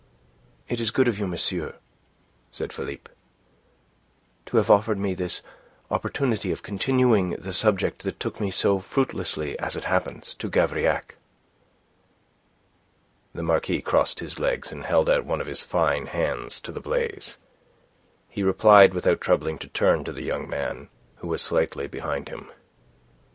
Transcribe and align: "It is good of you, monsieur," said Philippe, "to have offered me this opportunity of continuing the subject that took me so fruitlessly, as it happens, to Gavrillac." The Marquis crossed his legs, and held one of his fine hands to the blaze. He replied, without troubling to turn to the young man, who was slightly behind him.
"It 0.67 0.79
is 0.79 0.89
good 0.89 1.07
of 1.07 1.19
you, 1.19 1.27
monsieur," 1.27 1.75
said 2.49 2.73
Philippe, 2.73 3.11
"to 4.47 4.57
have 4.57 4.71
offered 4.71 4.97
me 4.97 5.13
this 5.13 5.43
opportunity 5.91 6.51
of 6.51 6.63
continuing 6.63 7.35
the 7.37 7.53
subject 7.53 8.01
that 8.01 8.19
took 8.19 8.39
me 8.39 8.49
so 8.49 8.79
fruitlessly, 8.79 9.59
as 9.59 9.75
it 9.75 9.83
happens, 9.83 10.33
to 10.39 10.49
Gavrillac." 10.49 11.17
The 13.35 13.43
Marquis 13.43 13.83
crossed 13.83 14.21
his 14.21 14.39
legs, 14.39 14.71
and 14.71 14.85
held 14.85 15.07
one 15.07 15.39
of 15.39 15.45
his 15.45 15.63
fine 15.63 16.07
hands 16.07 16.59
to 16.61 16.71
the 16.71 16.81
blaze. 16.81 17.37
He 18.27 18.41
replied, 18.41 18.95
without 18.95 19.21
troubling 19.21 19.59
to 19.59 19.67
turn 19.67 20.03
to 20.05 20.11
the 20.11 20.23
young 20.23 20.49
man, 20.49 20.89
who 21.17 21.27
was 21.27 21.43
slightly 21.43 21.85
behind 21.85 22.27
him. 22.29 22.51